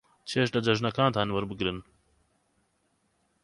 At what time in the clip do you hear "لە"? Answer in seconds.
0.55-0.59